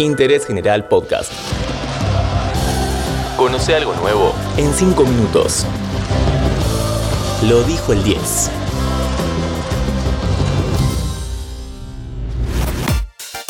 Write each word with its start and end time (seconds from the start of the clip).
Interés 0.00 0.46
General 0.46 0.88
Podcast. 0.88 1.30
Conoce 3.36 3.74
algo 3.74 3.94
nuevo 3.96 4.34
en 4.56 4.72
5 4.72 5.04
minutos. 5.04 5.66
Lo 7.46 7.62
dijo 7.64 7.92
el 7.92 8.02
10. 8.02 8.50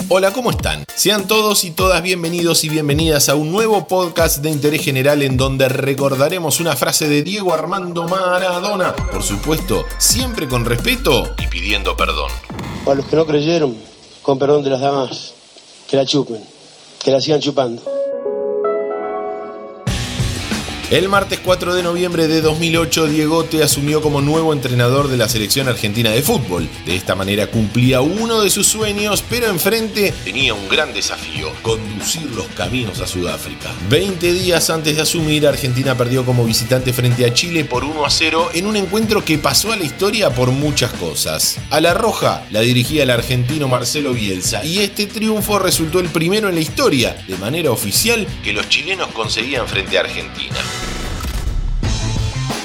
Hola, 0.08 0.32
¿cómo 0.32 0.50
están? 0.50 0.82
Sean 0.93 1.29
todos 1.29 1.62
y 1.62 1.71
todas 1.71 2.02
bienvenidos 2.02 2.64
y 2.64 2.69
bienvenidas 2.69 3.29
a 3.29 3.37
un 3.37 3.53
nuevo 3.53 3.87
podcast 3.87 4.39
de 4.39 4.51
interés 4.51 4.85
general 4.85 5.23
en 5.23 5.37
donde 5.37 5.69
recordaremos 5.69 6.59
una 6.59 6.75
frase 6.75 7.09
de 7.09 7.23
Diego 7.23 7.55
Armando 7.55 8.09
Maradona, 8.09 8.96
por 9.12 9.23
supuesto, 9.23 9.85
siempre 9.98 10.48
con 10.48 10.64
respeto 10.64 11.32
y 11.39 11.46
pidiendo 11.46 11.96
perdón. 11.96 12.32
Para 12.85 12.96
los 12.96 13.07
que 13.07 13.14
no 13.14 13.25
creyeron, 13.25 13.77
con 14.23 14.41
perdón 14.41 14.64
de 14.64 14.71
las 14.71 14.80
damas, 14.80 15.35
que 15.91 15.96
la 15.96 16.07
chupen, 16.07 16.41
que 17.03 17.11
la 17.11 17.21
sigan 17.21 17.40
chupando. 17.40 18.00
El 20.90 21.08
martes 21.08 21.39
4 21.39 21.76
de 21.76 21.85
noviembre 21.85 22.26
de 22.26 22.40
2008, 22.40 23.07
Diegote 23.07 23.62
asumió 23.62 24.03
como 24.03 24.21
nuevo 24.21 24.53
entrenador 24.53 25.07
de 25.07 25.16
la 25.16 25.29
selección 25.29 25.68
argentina 25.68 26.11
de 26.11 26.21
fútbol. 26.21 26.68
De 26.85 26.96
esta 26.96 27.14
manera 27.14 27.46
cumplía 27.46 28.00
uno 28.00 28.40
de 28.40 28.50
sus 28.50 28.66
sueños, 28.66 29.22
pero 29.30 29.46
enfrente 29.46 30.13
tenía 30.25 30.53
un 30.53 30.68
gran 30.68 30.93
desafío, 30.93 31.53
conducir 31.63 32.28
los 32.33 32.48
caminos 32.48 32.98
a 32.98 33.06
Sudáfrica. 33.06 33.70
20 33.89 34.33
días 34.33 34.69
antes 34.69 34.97
de 34.97 35.03
asumir, 35.03 35.47
Argentina 35.47 35.97
perdió 35.97 36.25
como 36.25 36.44
visitante 36.44 36.92
frente 36.92 37.25
a 37.25 37.33
Chile 37.33 37.64
por 37.64 37.84
1 37.84 38.05
a 38.05 38.11
0 38.11 38.50
en 38.55 38.66
un 38.66 38.75
encuentro 38.75 39.25
que 39.25 39.38
pasó 39.38 39.70
a 39.70 39.77
la 39.77 39.84
historia 39.84 40.30
por 40.30 40.50
muchas 40.50 40.92
cosas. 40.94 41.58
A 41.70 41.80
la 41.80 41.94
roja 41.94 42.44
la 42.50 42.62
dirigía 42.62 43.05
el 43.05 43.11
argentino 43.11 43.69
Marcelo 43.69 44.12
Bielsa 44.12 44.64
y 44.64 44.80
este 44.80 45.06
triunfo 45.06 45.61
resultó 45.61 46.00
el 46.00 46.08
primero 46.08 46.48
en 46.48 46.56
la 46.56 46.61
historia, 46.61 47.16
de 47.28 47.36
manera 47.36 47.70
oficial, 47.70 48.27
que 48.42 48.52
los 48.52 48.69
chilenos 48.69 49.12
conseguían 49.12 49.68
frente 49.68 49.96
a 49.96 50.00
Argentina. 50.00 50.56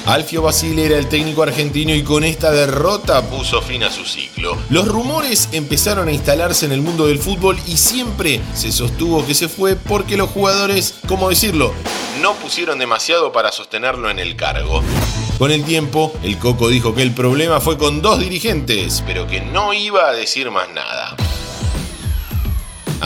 Alfio 0.06 0.40
Basile 0.40 0.86
era 0.86 0.98
el 0.98 1.08
técnico 1.08 1.42
argentino 1.42 1.92
y 1.92 2.04
con 2.04 2.22
esta 2.22 2.52
derrota 2.52 3.28
puso 3.28 3.60
fin 3.60 3.82
a 3.82 3.90
su 3.90 4.04
ciclo. 4.04 4.56
Los 4.70 4.86
rumores 4.86 5.48
empezaron 5.50 6.06
a 6.06 6.12
instalarse 6.12 6.64
en 6.64 6.70
el 6.70 6.80
mundo 6.80 7.08
del 7.08 7.18
fútbol 7.18 7.58
y 7.66 7.76
siempre 7.76 8.40
se 8.54 8.70
sostuvo 8.70 9.26
que 9.26 9.34
se 9.34 9.48
fue 9.48 9.74
porque 9.74 10.16
los 10.16 10.30
jugadores, 10.30 10.94
¿cómo 11.08 11.28
decirlo?, 11.28 11.74
no 12.22 12.34
pusieron 12.34 12.78
demasiado 12.78 13.32
para 13.32 13.50
sostenerlo 13.50 14.08
en 14.08 14.20
el 14.20 14.36
cargo. 14.36 14.80
Con 15.38 15.50
el 15.50 15.64
tiempo, 15.64 16.12
el 16.22 16.38
Coco 16.38 16.68
dijo 16.68 16.94
que 16.94 17.02
el 17.02 17.12
problema 17.12 17.60
fue 17.60 17.76
con 17.76 18.00
dos 18.00 18.20
dirigentes, 18.20 19.02
pero 19.04 19.26
que 19.26 19.40
no 19.40 19.74
iba 19.74 20.08
a 20.08 20.12
decir 20.12 20.52
más 20.52 20.68
nada. 20.70 21.16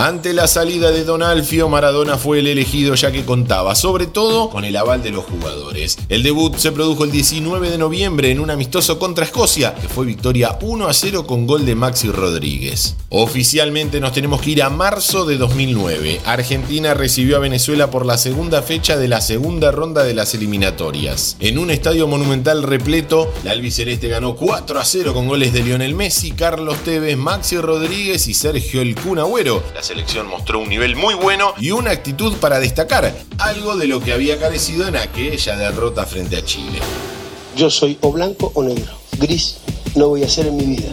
Ante 0.01 0.33
la 0.33 0.49
salida 0.49 0.93
de 0.93 1.05
Don 1.05 1.23
Alfio, 1.23 1.69
Maradona 1.69 2.17
fue 2.17 2.39
el 2.39 2.47
elegido 2.47 2.95
ya 2.95 3.13
que 3.13 3.27
contaba 3.27 3.75
sobre 3.75 4.07
todo 4.07 4.49
con 4.49 4.65
el 4.65 4.75
aval 4.75 5.03
de 5.03 5.11
los 5.11 5.27
jugadores. 5.27 5.99
El 6.09 6.23
debut 6.23 6.57
se 6.57 6.73
produjo 6.73 7.05
el 7.05 7.11
19 7.11 7.69
de 7.69 7.77
noviembre 7.77 8.31
en 8.31 8.41
un 8.41 8.49
amistoso 8.49 8.99
contra 8.99 9.27
Escocia, 9.27 9.75
que 9.75 9.91
fue 9.91 10.07
victoria 10.07 10.57
1 10.63 10.89
a 10.89 10.95
0 10.95 11.27
con 11.27 11.47
gol 11.47 11.67
de 11.67 11.75
Maxi 11.75 12.11
Rodríguez. 12.11 12.97
Oficialmente 13.11 14.01
nos 14.01 14.13
tenemos 14.13 14.41
que 14.41 14.53
ir 14.53 14.63
a 14.63 14.71
marzo 14.71 15.27
de 15.27 15.37
2009. 15.37 16.23
Argentina 16.25 16.95
recibió 16.95 17.37
a 17.37 17.41
Venezuela 17.41 17.91
por 17.91 18.07
la 18.07 18.17
segunda 18.17 18.63
fecha 18.63 18.97
de 18.97 19.07
la 19.07 19.21
segunda 19.21 19.71
ronda 19.71 20.03
de 20.03 20.15
las 20.15 20.33
eliminatorias. 20.33 21.37
En 21.41 21.59
un 21.59 21.71
estadio 21.71 22.07
monumental 22.07 22.63
repleto, 22.63 23.31
la 23.45 23.51
albiceleste 23.51 24.09
ganó 24.09 24.35
4 24.35 24.81
a 24.81 24.85
0 24.87 25.13
con 25.13 25.29
goles 25.29 25.53
de 25.53 25.63
Lionel 25.63 25.95
Messi, 25.95 26.31
Carlos 26.31 26.79
Tevez, 26.85 27.19
Maxi 27.19 27.59
Rodríguez 27.59 28.29
y 28.29 28.33
Sergio 28.33 28.81
El 28.81 28.95
Kun 28.95 29.19
Agüero. 29.19 29.63
La 29.75 29.83
selección 29.91 30.29
mostró 30.29 30.61
un 30.61 30.69
nivel 30.69 30.95
muy 30.95 31.15
bueno 31.15 31.53
y 31.59 31.73
una 31.73 31.91
actitud 31.91 32.37
para 32.37 32.61
destacar, 32.61 33.13
algo 33.39 33.75
de 33.75 33.89
lo 33.89 34.01
que 34.01 34.13
había 34.13 34.39
carecido 34.39 34.87
en 34.87 34.95
aquella 34.95 35.57
derrota 35.57 36.07
frente 36.07 36.37
a 36.37 36.45
Chile. 36.45 36.79
Yo 37.57 37.71
soy 37.71 37.99
o 38.01 38.13
blanco 38.13 38.53
o 38.55 38.63
negro. 38.63 38.93
Gris 39.19 39.57
no 39.97 40.07
voy 40.07 40.23
a 40.23 40.29
ser 40.29 40.47
en 40.47 40.57
mi 40.57 40.65
vida. 40.77 40.93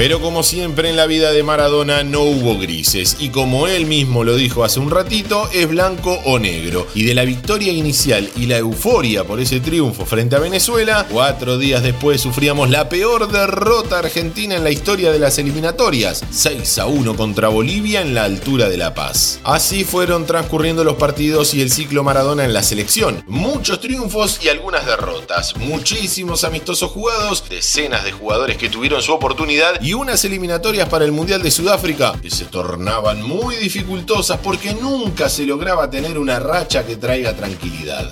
Pero 0.00 0.18
como 0.18 0.42
siempre 0.42 0.88
en 0.88 0.96
la 0.96 1.04
vida 1.04 1.30
de 1.30 1.42
Maradona 1.42 2.04
no 2.04 2.22
hubo 2.22 2.58
grises 2.58 3.18
y 3.20 3.28
como 3.28 3.66
él 3.66 3.84
mismo 3.84 4.24
lo 4.24 4.34
dijo 4.34 4.64
hace 4.64 4.80
un 4.80 4.90
ratito, 4.90 5.50
es 5.52 5.68
blanco 5.68 6.18
o 6.24 6.38
negro. 6.38 6.86
Y 6.94 7.04
de 7.04 7.12
la 7.12 7.26
victoria 7.26 7.70
inicial 7.70 8.30
y 8.34 8.46
la 8.46 8.56
euforia 8.56 9.24
por 9.24 9.40
ese 9.40 9.60
triunfo 9.60 10.06
frente 10.06 10.36
a 10.36 10.38
Venezuela, 10.38 11.06
cuatro 11.10 11.58
días 11.58 11.82
después 11.82 12.22
sufríamos 12.22 12.70
la 12.70 12.88
peor 12.88 13.30
derrota 13.30 13.98
argentina 13.98 14.56
en 14.56 14.64
la 14.64 14.70
historia 14.70 15.12
de 15.12 15.18
las 15.18 15.38
eliminatorias, 15.38 16.24
6 16.30 16.78
a 16.78 16.86
1 16.86 17.14
contra 17.14 17.48
Bolivia 17.48 18.00
en 18.00 18.14
la 18.14 18.24
altura 18.24 18.70
de 18.70 18.78
La 18.78 18.94
Paz. 18.94 19.38
Así 19.44 19.84
fueron 19.84 20.24
transcurriendo 20.24 20.82
los 20.82 20.96
partidos 20.96 21.52
y 21.52 21.60
el 21.60 21.70
ciclo 21.70 22.04
Maradona 22.04 22.46
en 22.46 22.54
la 22.54 22.62
selección. 22.62 23.22
Muchos 23.26 23.82
triunfos 23.82 24.42
y 24.42 24.48
algunas 24.48 24.86
derrotas, 24.86 25.58
muchísimos 25.58 26.44
amistosos 26.44 26.90
jugados, 26.90 27.44
decenas 27.50 28.02
de 28.02 28.12
jugadores 28.12 28.56
que 28.56 28.70
tuvieron 28.70 29.02
su 29.02 29.12
oportunidad 29.12 29.78
unas 29.94 30.24
eliminatorias 30.24 30.88
para 30.88 31.04
el 31.04 31.12
Mundial 31.12 31.42
de 31.42 31.50
Sudáfrica 31.50 32.14
que 32.20 32.30
se 32.30 32.44
tornaban 32.44 33.22
muy 33.22 33.56
dificultosas 33.56 34.38
porque 34.38 34.74
nunca 34.74 35.28
se 35.28 35.46
lograba 35.46 35.90
tener 35.90 36.18
una 36.18 36.38
racha 36.38 36.84
que 36.84 36.96
traiga 36.96 37.34
tranquilidad. 37.34 38.10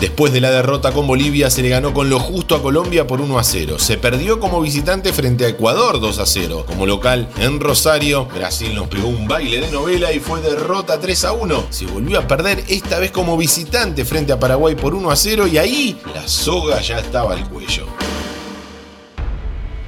Después 0.00 0.34
de 0.34 0.42
la 0.42 0.50
derrota 0.50 0.92
con 0.92 1.06
Bolivia 1.06 1.48
se 1.48 1.62
le 1.62 1.70
ganó 1.70 1.94
con 1.94 2.10
lo 2.10 2.20
justo 2.20 2.54
a 2.54 2.62
Colombia 2.62 3.06
por 3.06 3.22
1 3.22 3.38
a 3.38 3.42
0. 3.42 3.78
Se 3.78 3.96
perdió 3.96 4.38
como 4.38 4.60
visitante 4.60 5.14
frente 5.14 5.46
a 5.46 5.48
Ecuador 5.48 5.98
2 5.98 6.18
a 6.18 6.26
0. 6.26 6.64
Como 6.66 6.84
local 6.84 7.26
en 7.38 7.58
Rosario, 7.58 8.26
Brasil 8.26 8.74
nos 8.74 8.88
pegó 8.88 9.08
un 9.08 9.26
baile 9.26 9.60
de 9.60 9.70
novela 9.70 10.12
y 10.12 10.20
fue 10.20 10.42
derrota 10.42 11.00
3 11.00 11.24
a 11.24 11.32
1. 11.32 11.66
Se 11.70 11.86
volvió 11.86 12.18
a 12.18 12.26
perder 12.26 12.64
esta 12.68 12.98
vez 12.98 13.12
como 13.12 13.38
visitante 13.38 14.04
frente 14.04 14.32
a 14.32 14.38
Paraguay 14.38 14.74
por 14.74 14.94
1 14.94 15.10
a 15.10 15.16
0 15.16 15.46
y 15.46 15.56
ahí 15.56 15.98
la 16.12 16.28
soga 16.28 16.82
ya 16.82 16.98
estaba 16.98 17.32
al 17.32 17.48
cuello. 17.48 17.86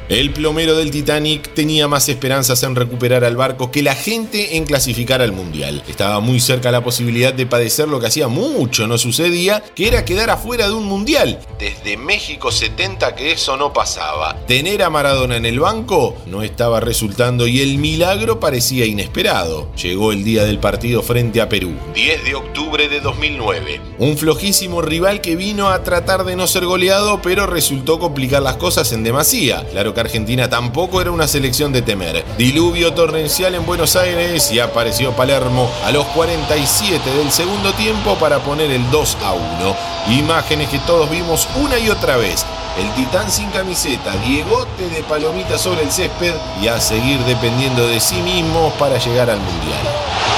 El 0.09 0.31
plomero 0.31 0.77
del 0.77 0.93
Titanic 0.93 1.53
tenía 1.53 1.89
más 1.89 2.09
esperanzas 2.09 2.63
en 2.63 2.77
recuperar 2.77 3.25
al 3.25 3.35
barco 3.35 3.73
que 3.73 3.83
la 3.83 3.97
gente 3.97 4.57
en 4.57 4.65
clasificar 4.65 5.21
al 5.21 5.33
Mundial. 5.33 5.83
Estaba 5.89 6.21
muy 6.21 6.39
cerca 6.39 6.71
la 6.71 6.85
posibilidad 6.85 7.35
de 7.35 7.45
padecer 7.45 7.89
lo 7.89 7.99
que 7.99 8.07
hacía 8.07 8.29
mucho 8.29 8.87
no 8.87 8.99
sucedía, 8.99 9.65
que 9.75 9.89
era 9.89 10.05
quedar 10.05 10.31
afuera 10.31 10.69
de 10.69 10.75
un 10.75 10.85
Mundial. 10.85 11.41
Desde 11.59 11.97
México 11.97 12.53
70 12.53 13.17
que 13.17 13.33
eso 13.33 13.57
no 13.57 13.73
pasaba. 13.73 14.37
Tener 14.47 14.85
a 14.85 14.91
Maradona 14.91 15.39
en 15.39 15.45
el 15.45 15.59
banco 15.59 16.17
no 16.27 16.45
estaba 16.45 16.79
resultando 16.79 17.49
y 17.49 17.61
el 17.61 17.79
milagro 17.79 18.39
parecía 18.39 18.87
inesperado. 18.87 19.75
Llegó 19.75 20.13
el 20.13 20.23
día 20.23 20.45
del 20.45 20.61
partido 20.61 21.03
frente 21.03 21.41
a 21.41 21.49
Perú, 21.49 21.75
10 21.97 22.25
de 22.25 22.35
octubre 22.37 22.89
de 22.89 23.01
2009. 23.01 23.81
Un 23.99 24.17
flojísimo 24.17 24.83
rival 24.83 25.21
que 25.21 25.35
vino 25.35 25.69
a 25.69 25.83
tratar 25.83 26.25
de 26.25 26.37
no 26.37 26.47
ser 26.47 26.65
goleado, 26.65 27.21
pero 27.23 27.49
resultó 27.49 27.99
complicar 27.99 28.43
las 28.43 28.57
cosas 28.57 28.93
en 28.93 29.03
demasía. 29.03 29.67
Claro 29.73 29.96
Argentina 30.01 30.49
tampoco 30.49 31.01
era 31.01 31.11
una 31.11 31.29
selección 31.29 31.73
de 31.73 31.83
temer. 31.83 32.25
Diluvio 32.39 32.95
torrencial 32.95 33.55
en 33.55 33.67
Buenos 33.67 33.97
Aires 33.97 34.51
y 34.51 34.61
apareció 34.61 35.13
Palermo 35.13 35.71
a 35.85 35.93
los 35.93 36.05
47 36.07 37.11
del 37.11 37.31
segundo 37.31 37.73
tiempo 37.75 38.17
para 38.17 38.39
poner 38.41 38.71
el 38.71 38.91
2 38.91 39.19
a 39.25 39.33
1. 39.33 39.77
Imágenes 40.19 40.69
que 40.69 40.79
todos 40.81 41.11
vimos 41.11 41.49
una 41.57 41.79
y 41.79 41.89
otra 41.89 42.17
vez. 42.17 42.45
El 42.79 42.93
titán 42.95 43.31
sin 43.31 43.49
camiseta, 43.51 44.15
Diegote 44.19 44.89
de 44.91 45.03
palomita 45.05 45.57
sobre 45.57 45.83
el 45.83 45.91
césped 45.91 46.35
y 46.63 46.69
a 46.69 46.79
seguir 46.79 47.19
dependiendo 47.21 47.87
de 47.87 48.01
sí 48.01 48.17
mismos 48.17 48.73
para 48.75 48.99
llegar 48.99 49.31
al 49.31 49.41
Mundial. 49.41 50.36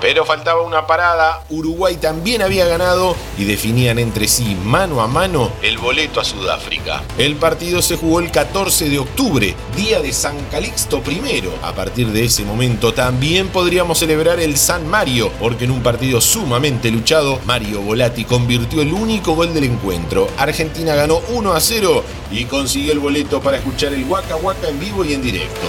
Pero 0.00 0.24
faltaba 0.24 0.62
una 0.62 0.86
parada, 0.86 1.42
Uruguay 1.48 1.96
también 1.96 2.42
había 2.42 2.66
ganado 2.66 3.16
y 3.38 3.44
definían 3.44 3.98
entre 3.98 4.28
sí 4.28 4.54
mano 4.54 5.00
a 5.00 5.08
mano 5.08 5.50
el 5.62 5.78
boleto 5.78 6.20
a 6.20 6.24
Sudáfrica. 6.24 7.02
El 7.18 7.36
partido 7.36 7.80
se 7.82 7.96
jugó 7.96 8.20
el 8.20 8.30
14 8.30 8.88
de 8.88 8.98
octubre, 8.98 9.54
día 9.76 10.00
de 10.00 10.12
San 10.12 10.36
Calixto 10.50 11.02
I. 11.06 11.16
A 11.62 11.72
partir 11.72 12.08
de 12.08 12.24
ese 12.24 12.44
momento 12.44 12.92
también 12.92 13.48
podríamos 13.48 13.98
celebrar 13.98 14.38
el 14.40 14.56
San 14.56 14.86
Mario, 14.86 15.30
porque 15.40 15.64
en 15.64 15.70
un 15.70 15.82
partido 15.82 16.20
sumamente 16.20 16.90
luchado, 16.90 17.40
Mario 17.44 17.80
Volati 17.80 18.24
convirtió 18.24 18.82
el 18.82 18.92
único 18.92 19.34
gol 19.34 19.54
del 19.54 19.64
encuentro. 19.64 20.28
Argentina 20.36 20.94
ganó 20.94 21.20
1 21.30 21.52
a 21.52 21.60
0 21.60 22.04
y 22.30 22.44
consiguió 22.44 22.92
el 22.92 22.98
boleto 22.98 23.40
para 23.40 23.56
escuchar 23.58 23.92
el 23.92 24.04
Waka 24.04 24.36
Waka 24.36 24.68
en 24.68 24.78
vivo 24.78 25.04
y 25.04 25.14
en 25.14 25.22
directo. 25.22 25.66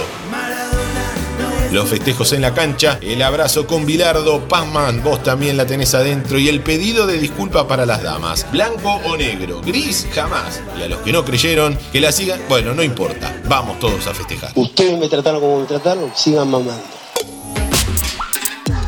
Los 1.72 1.90
festejos 1.90 2.32
en 2.32 2.40
la 2.40 2.54
cancha, 2.54 2.98
el 3.02 3.20
abrazo 3.20 3.66
con 3.66 3.84
Bilardo, 3.84 4.48
Pazman, 4.48 5.02
vos 5.02 5.22
también 5.22 5.58
la 5.58 5.66
tenés 5.66 5.94
adentro 5.94 6.38
y 6.38 6.48
el 6.48 6.62
pedido 6.62 7.06
de 7.06 7.18
disculpa 7.18 7.68
para 7.68 7.84
las 7.84 8.02
damas. 8.02 8.50
Blanco 8.50 9.00
o 9.04 9.16
negro, 9.18 9.60
gris 9.60 10.06
jamás. 10.14 10.62
Y 10.78 10.82
a 10.82 10.88
los 10.88 11.00
que 11.00 11.12
no 11.12 11.26
creyeron, 11.26 11.78
que 11.92 12.00
la 12.00 12.10
sigan, 12.10 12.40
bueno, 12.48 12.72
no 12.72 12.82
importa, 12.82 13.38
vamos 13.46 13.78
todos 13.80 14.06
a 14.06 14.14
festejar. 14.14 14.50
Ustedes 14.54 14.98
me 14.98 15.10
trataron 15.10 15.40
como 15.40 15.60
me 15.60 15.66
trataron, 15.66 16.10
sigan 16.16 16.50
mamando. 16.50 16.82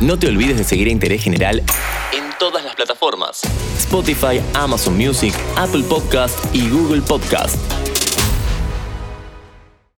No 0.01 0.19
te 0.19 0.29
olvides 0.29 0.57
de 0.57 0.65
seguir 0.65 0.89
a 0.89 0.91
Interés 0.91 1.23
General 1.23 1.63
en 2.13 2.25
todas 2.39 2.65
las 2.65 2.75
plataformas. 2.75 3.43
Spotify, 3.77 4.41
Amazon 4.55 4.97
Music, 4.97 5.35
Apple 5.57 5.83
Podcast 5.83 6.39
y 6.55 6.71
Google 6.71 7.03
Podcast. 7.03 7.57